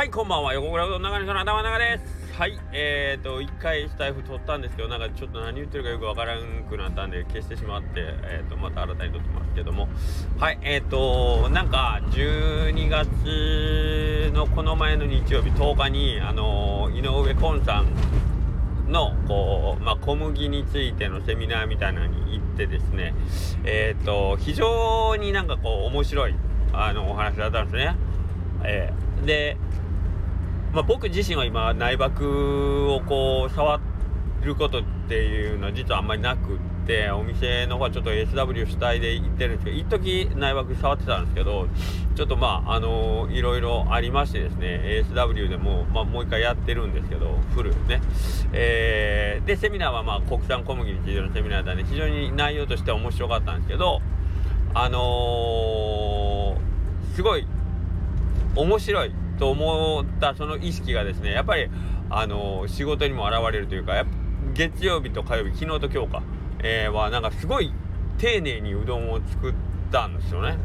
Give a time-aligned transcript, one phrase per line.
[0.00, 0.54] はい、こんばんは。
[0.54, 2.32] 横倉うどん長野の頭長です。
[2.32, 9.88] はい、えーと、一回スタイフ撮ったんですけど、なんかちょっと何言ってるかよくわからんくなったんで、消してしまって、えーと、また新たに撮ってますけども。
[10.38, 23.12] はい、えーと、なんか、12月のこの前の日曜日10日に、あのー、井上昆さんのこう、まあ、小麦についてのセミナーみたいなのに行ってですね、
[23.64, 26.34] えーと、非常になんかこう面白い
[26.72, 27.96] あのお話だったんですね。
[28.64, 29.58] えー、で
[30.72, 33.80] まあ、僕自身は今内爆をこう触
[34.42, 41.66] ることっていうのは実はあんまりなくってお店の方はちょっと SW 主体で行ってるんですけど一時内爆触ってたんですけど
[42.14, 48.00] ちょっとまああの、いろいろありましてですね SW でも、まあ、もう一回やってるんですけどフルね、
[48.52, 51.84] えー、でセミナーはまあ国産小麦についてのセミナーだね。
[51.84, 54.00] 非常に内容としては面白かったんですけど
[54.72, 57.46] あのー、すごい
[58.54, 61.68] 面白いと思ったその意識がですねやっぱり
[62.10, 64.04] あの仕事にも現れるというか
[64.52, 66.22] 月曜日と火曜日昨日と今日か、
[66.62, 67.72] えー、はなんかすごい
[68.18, 69.54] 丁寧にうどんを作っ
[69.90, 70.58] たんですよね。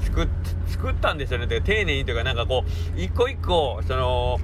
[0.00, 0.26] 作
[0.66, 1.46] 作ったんですよね。
[1.46, 2.64] 丁寧にというかなんかこ
[2.96, 4.38] う一個一個その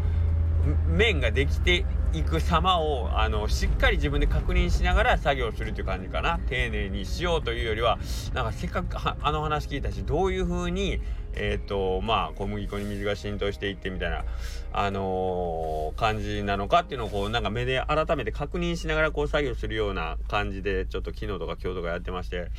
[0.89, 6.39] 麺ができていく様をあのしっかり自分で確認しながら作業するという感じかな。
[6.48, 7.98] 丁寧にしようというよりは
[8.33, 11.00] なんかせっかくあの話聞いたしどういう風に
[11.34, 14.25] えっ、ー、とまあ小麦粉に水が浸透していってみたいな
[14.73, 22.50] あのー、感じなのかっていうのをこうなんか目で改めて確認しながらこう作業するような感じでちょっと昨日とか今日とかやってまして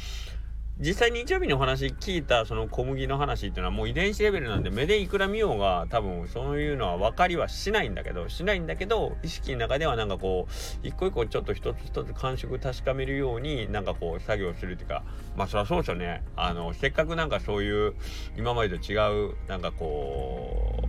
[0.82, 10.48] 実際日曜日のお話聞いたその小麦の話っていうのはもう遺伝子レベルなんで目でいくら見ようが多分そういうのは分かりはしないんだけどしないんだけど意識の中ではなんかこ
[10.82, 15.04] う一個一個ちょっと一つ一つ感触確かめるようになんかこう作業するっていうか
[15.36, 16.24] まあそりゃそうですよね。
[16.38, 17.96] あのせっかくなんかそういう
[18.38, 18.96] 今までと違
[19.32, 20.88] うなんかこ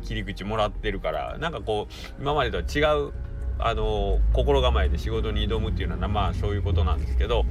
[0.00, 3.12] う切り口もらってるからなんかこう今までとは違う
[3.58, 7.44] あの心構えで仕事に挑むっていうのはまあそういうことなんですけど。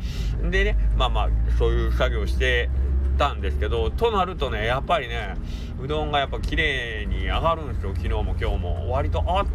[0.50, 2.69] でねまあまあそういう作業して
[3.17, 5.35] たんですけどとなるとねやっぱりね
[5.81, 7.94] うどんがやっぱ綺麗に上がるんですよ。
[7.95, 8.91] 昨日も今日も。
[8.91, 9.45] 割とあ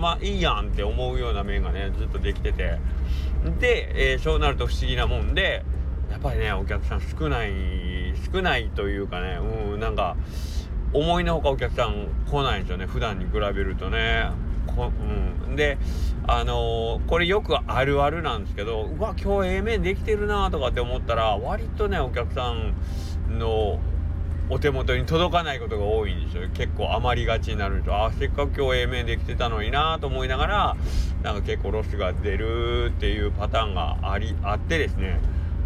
[0.00, 2.78] まあいいやんって思うような麺がねずっとできてて。
[3.60, 5.64] で、えー、そうなると不思議なもんで
[6.10, 7.52] やっぱりねお客さん少ない
[8.32, 10.16] 少ないというかねうんなんか
[10.94, 12.86] 思いのほかお客さん来ないんですよね。
[12.86, 14.30] 普段に比べるとね。
[14.66, 14.90] こ
[15.48, 15.78] うん、で
[16.26, 22.74] あのー、これよくあるあるなんですけどうわ今日 A 面できてるなとかって思ったら割とねお客さん
[23.38, 23.78] の
[24.50, 26.48] お手元に届かないことが多いんですよ。
[26.52, 30.76] 結構余りがちになるとあせっかく今日 A 面できてたのになと思いながら
[31.22, 35.18] なんか結構ロスが出るっていうパターンがありあってですね。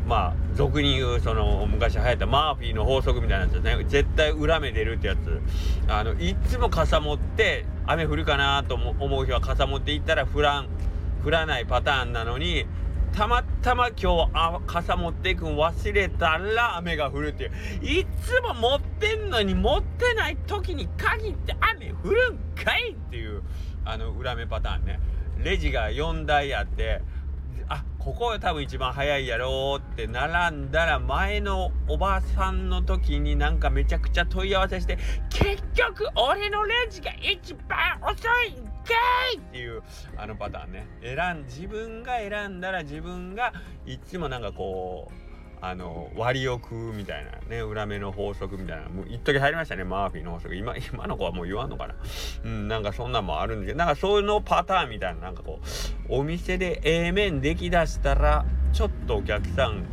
[0.07, 3.85] まあ俗に言うその昔流行ったマーフィーの法則みたいなやつですね。
[3.89, 5.41] 絶対裏目出るってやつ。
[5.89, 10.69] あのいつも傘持って雨降るかなと思う日は傘持っていったら降らん
[11.25, 12.67] 降らないパターンなのに
[13.13, 18.01] たまたま今日あ傘持っていくん忘れたら雨が降るっていう。
[18.01, 23.43] いつも持ってんのに持ってない時に限って雨降るんかいっていう
[23.87, 25.01] あの裏目パターンね。
[25.39, 27.01] レジが4台あって
[27.69, 34.99] あここが多分一番早いやろうって並んだら前のおばさんの時になんかめちゃくちゃ問い合わせして
[35.31, 38.95] 結局俺のレンジが一番遅いんか
[39.35, 39.83] いっていう
[40.17, 40.87] あのパターンね。
[41.03, 43.53] 選ん自分が選んだら自分が
[43.85, 45.28] いつもなんかこう
[45.61, 50.55] あの割を食うみたいなね裏目の法則みたいなもう一時入りましたねマーフィーの法則。
[50.55, 51.95] 今今の子はもう言わんのかな。
[52.45, 55.67] うんなんかそんなんもあるんですけどなんかそういうのパターンみたいななんかこう
[56.09, 59.85] お店で A 面できだしたらちょっとお客さん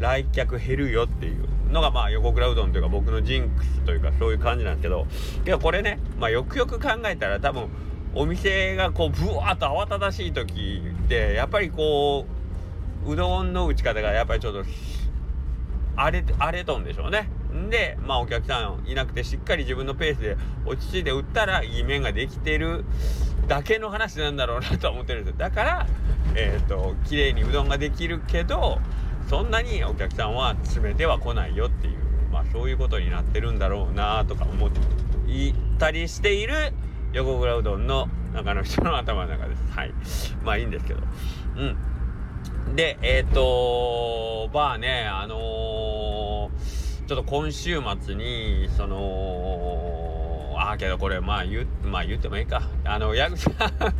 [0.00, 5.06] 来客減るよっていうのがまあ横倉うどんというか僕のジンクスというかそういう感じなんですけど
[5.44, 7.68] けどこれねまあよくよく考えたら多分
[8.14, 12.26] お店がこうブワーッと慌ただしい時ってやっぱりこ
[13.06, 14.64] ううどんの打ち方がやっぱりちょっと
[15.98, 17.28] 荒れ荒れとんでしょうね。
[17.52, 22.84] んでまあお客さんいなくてしっかり自分のペースで落ち着いて打ったらいい面ができてる
[23.48, 25.38] だけの話なんだろうなと思ってるんですよ。
[25.38, 25.86] だから
[26.34, 28.78] えっ、ー、と綺麗にうどんができるけど
[29.28, 31.98] そんなにお客さんは詰めては来ないよっていう
[32.32, 34.80] まあそういうことになってるんだろうなとか思って
[35.28, 36.72] いたりしている
[37.12, 39.62] 横倉うどんの中の人の頭の中です。
[39.70, 39.92] はい。
[40.44, 41.00] まあいいんですけど。
[41.56, 41.76] うん。
[42.74, 52.62] で、えっ、ー、とまあね、あのー、ちょっと今週末に、その、ああ、けどこれ、まあ言、まあ言ってもいいか。
[52.84, 53.54] あの、ヤグさん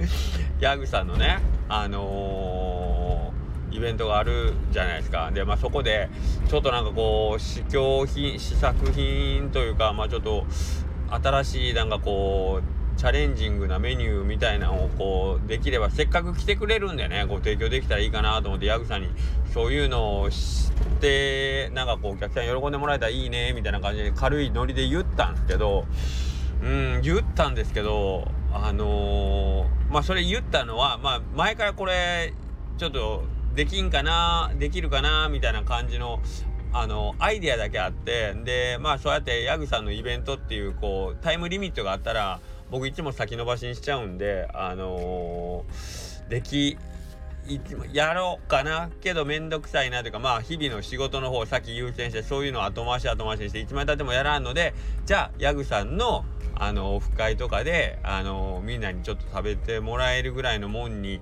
[0.60, 1.38] ヤグさんのね、
[1.68, 5.30] あのー、イベントがあるじゃないですか。
[5.32, 6.08] で、まあそこで、
[6.48, 10.46] ちょっとなんかこう、試供品、試作品というか、まあちょっと、
[11.10, 19.08] 新しいなんかこうチャレンジングなメニューみたいなのをこうできればせっかく来てくれるんでねご提供できたらいいかなと思ってヤグさんに
[19.54, 25.86] そういうのを知ってなんかこうお客さん喜んでもらえたらいいねみたいな感じで軽いノリで言ったんですけど
[26.60, 32.34] うん言ったんですけどあのー、まあそれ言ったのはまあ前からこれ
[32.78, 33.22] ちょっと
[33.54, 36.18] できんかなできるかなみたいな感じの
[36.72, 46.76] あのアイデアだけあってでまあそうやってヤグさんのイベントっていうこうタイムリミットがあったら僕いつも先延ばしにしちゃうんであのー、でき
[47.92, 54.74] やろうかなけどめんどくさいなというかまあ日々の仕事の方を先優先してそういうのを後回し後回しにして1枚経ってもやらんので
[55.06, 56.24] じゃあヤグさんの
[56.60, 61.20] あのオフ会とかであのみんなにちょっと食べてもらえるぐらいのもんに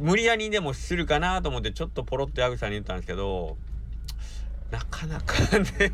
[0.00, 3.56] 無理やりでもするかなと思ってちょっとポロッとヤグさんに言ったんですけど
[4.72, 5.92] なかなかね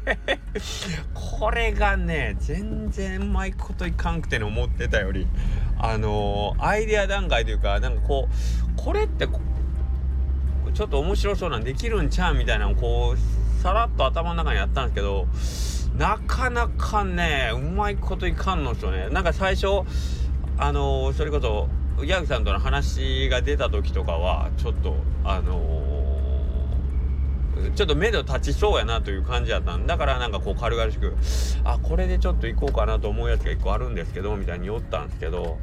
[1.13, 5.27] これがね全然うまいこといかんくてね思ってたより
[5.81, 15.27] あのー、アイデア段階というかなんかこうこれってちょっと面白そうなんできるんちゃうみたいなのこうさらっと頭の中にあったんですけど
[15.97, 19.09] なかなかねうまいこといかんのですよね。
[19.11, 19.83] なんか最初
[20.57, 21.69] あのー、それこそ
[22.05, 24.95] ヤグさんとの話が出た時とかはちょっと
[25.25, 25.98] あのー
[27.75, 31.17] ちょっと目処立ちそうやなという感じやったんだからなんかこう軽々しく
[31.65, 35.59] あこれでちょっと行こうかなと思うやつが1個あるんですけどみたいに言ったんですけど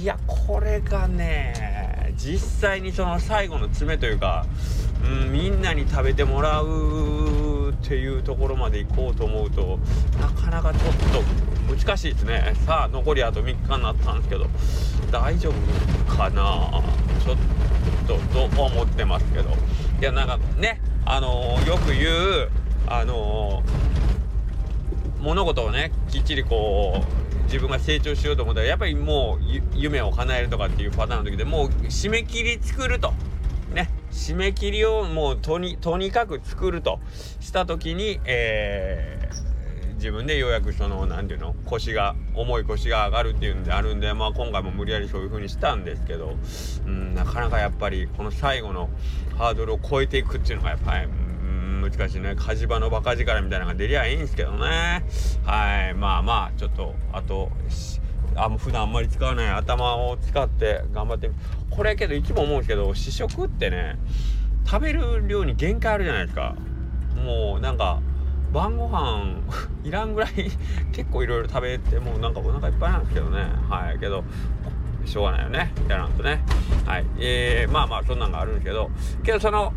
[0.00, 2.38] いやこれがね実
[2.68, 4.46] 際にその最後の詰めというか、
[5.04, 9.78] うん、みんなに食べてもらうっていうところまで行こうと思うと
[10.20, 10.94] なかなかちょっ
[11.68, 12.54] と難しいですね。
[12.64, 14.46] さあ残りあと3日になったんですけど
[15.10, 16.82] 大丈夫かな？
[17.22, 17.36] ちょっ
[18.06, 18.18] と
[18.48, 19.50] と思ってますけど。
[20.00, 22.50] いやなんかねあの、よく言う
[22.86, 23.62] あの、
[25.20, 33.12] 物事をねきっちりこう自分が成長しようと思ったらやっぱりもう夢を叶えるとかっていうパターンの時でもう締め切り作ると。
[33.74, 33.90] ね。
[34.12, 37.00] 締め切りをもうとにとにかく作ると
[37.40, 39.25] した時に、えー、
[40.06, 46.36] 自分でようやくその何て言うの腰が重い腰が上がるっていうんであるんで、まあ、今回も無理やりそういう風にしたんですけど、
[46.86, 48.88] うん、なかなかやっぱりこの最後の
[49.36, 51.08] ハードルを超えていくっていうのがやっぱり、
[51.90, 52.36] 難しいね。
[52.36, 55.04] 火事場のバカ力みたいなのが出りゃいいんですけどね。
[55.44, 55.94] はい。
[55.94, 57.50] まあまあちょっとあと
[58.36, 61.32] あ普段あんまり使わない頭を使って頑張って
[61.70, 63.98] これけどいつも思うんですけど試食ってね
[64.64, 66.54] 食べる量に限界あるじゃないですか。
[67.24, 68.00] もうなんか
[68.52, 69.40] 晩ご飯
[69.84, 70.32] いらんぐらい
[70.92, 73.38] 結構いろいろ食べてもうなんかお腹いっぱいなんですけどね。
[73.68, 73.98] はい。
[73.98, 74.24] けど
[75.04, 75.72] しょうがないよね。
[75.88, 76.42] やらんとね。
[76.84, 77.06] はい。
[77.18, 78.90] えー、まあまあそんなんがあるんですけど。
[79.22, 79.72] けどその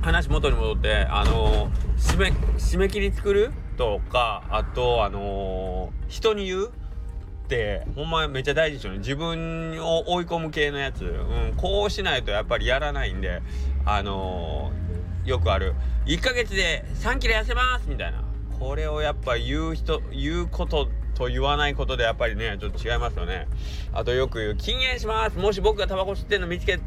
[0.00, 2.26] 話元に戻ってあの、締め
[2.58, 8.98] 締め切り作るとかあとあの、人に言うってほんまめっちゃ大事ですよね。
[8.98, 13.42] 自分を追い込む系のやつ、うん、こうしないとやっぱりやらないんで
[13.84, 14.81] あのー、
[15.24, 15.74] よくある。
[16.06, 18.22] 1ヶ月で3キロ痩せますみたいな。
[18.58, 23.46] これをやっぱ言う人言うことと言わないことでやっぱりねちょっと違いますよね。
[23.92, 25.38] あとよく言う禁煙します。
[25.38, 26.78] もし僕がタバコ吸ってんの見つけ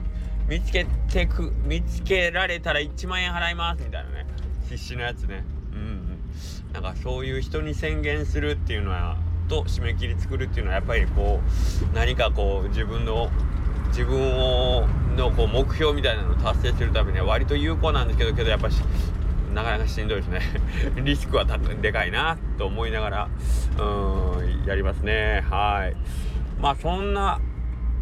[0.48, 4.26] 見つけてく見つけられたら1万円払いますみたいなね。
[4.70, 5.44] 必死のやつね。
[5.74, 9.18] うん、うん、なんかそういう人に宣言するっていうのは
[9.48, 13.30] と締め切り作るっていうのはやっぱりこう何かこう自分の
[13.96, 14.86] 自分を
[15.16, 18.82] のこう目標みたいなのを達成するためには割と有効なんですけどけどやっぱし
[19.54, 20.42] なかなかしんどいですね。
[21.02, 23.30] リスクはでかいなと思いながら
[23.80, 25.46] うんやりますね。
[25.50, 25.96] はい。
[26.62, 27.40] まあそんな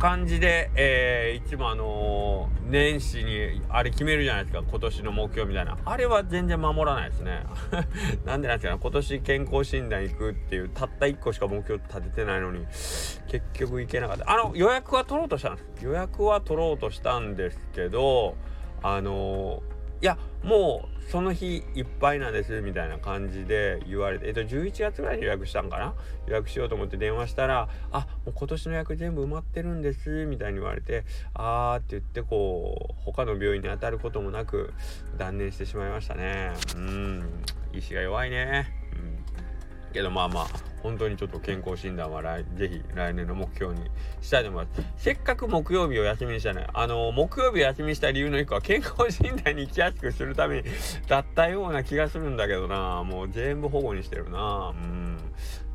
[0.04, 4.62] 感じで、えー、いつもあのー、年始にあれ決めるじゃないですか。
[4.70, 5.78] 今年の目標みたいな。
[5.86, 7.46] あれは全然守らないですね。
[8.26, 14.30] なんでなんですか今年健康診断行くっていうたった1個しか目標立ててないのに結局行けなかった。
[14.30, 15.86] あの予約は取ろうとしたんです。
[15.86, 18.36] 予約は取ろうとしたんですけど
[18.82, 25.94] あのーいやもうその日いっぱいなんですみたいな感じで言われてえっと11月ぐらいに予約したんかな。
[26.28, 31.04] 予約しようと思って電話したらあもう今年の予約全部埋まってるんですみたいに言われて
[31.34, 34.74] あーって言ってこう他の病院に当たることもなく
[35.18, 36.54] 断念してしまいましたね。
[36.76, 37.44] うん。
[37.74, 38.68] 意志が弱いね。
[38.94, 39.94] うん。
[39.94, 40.48] けどまあまあ
[40.82, 43.90] 本当にちょっと健康診断は来ぜひ来年の目標に
[44.22, 44.82] したいと思います。
[44.98, 50.64] せっかく木曜日を休みにしたね、あの、木曜日休みにした理由の一個は健康診断に行きやすくするために
[51.08, 55.18] だったような気がするんだけどな、もう全部保護にしてるな、うん。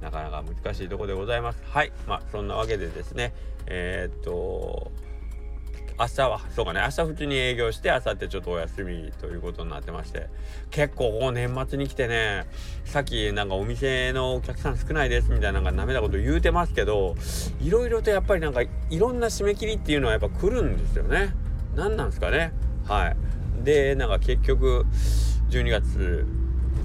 [0.01, 1.63] なかなか難しいとこでございます。
[1.65, 1.93] はい。
[2.07, 3.33] まあ、そんなわけでですね、
[3.67, 4.91] えー、っと、
[6.01, 6.81] 明日はそうかね。
[6.81, 10.29] 明日普通に営業して明後日ちょっとお休みということになってまして。
[10.71, 12.47] 結構こう年末に来てね
[12.85, 17.17] さっきなんかお店のお客さん少ないですみたいななんかなめたこと言うてますけど
[17.61, 21.35] いろいろとやっぱりなんかいろんな締め切りっていうのはやっぱ来るんですよね。
[21.75, 22.53] 何なんですかね。
[22.87, 23.17] はい。
[23.65, 24.87] でなんか結局
[25.51, 26.27] 12月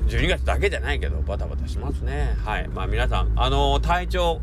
[0.07, 2.35] 12月だけじゃないけどバタバタしますね。
[2.43, 2.67] はい。
[2.67, 4.41] まあ皆さんあのー、体調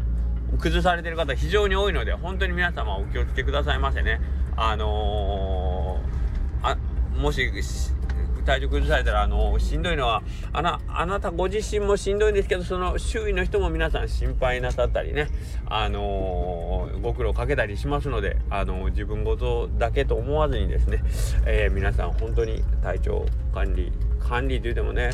[0.59, 4.21] 崩されてる方非常に多いので本当に皆様お気をつけくださいませね。
[4.57, 6.77] あのー、あ
[7.17, 7.51] もし
[8.45, 15.29] 体調崩されたら、あのー、しんどいのはあなあなたご自身もしんどいんですけどその周囲の人も皆さん心配なさったりね、
[15.67, 21.03] あのー、ご苦労かけたりしますので、あの自分事だけと思わずにですね、
[21.47, 25.11] え皆さん本当に体調管理管理というてもね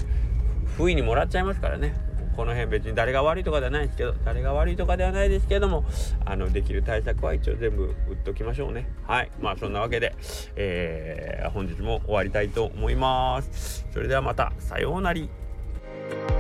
[0.76, 1.94] 不意にもらっちゃいますからね。
[2.36, 5.86] この辺別に誰が悪いとかではないですけど誰が悪いとかではないですけども
[6.26, 8.88] あのできる対策は一応全部打っときましょうね。
[9.06, 9.30] はい。
[9.40, 10.14] まあそんなわけで、
[10.54, 13.86] えー、本日も終わりたいと思います。
[13.90, 14.52] それではまた。
[14.58, 16.35] さようなら。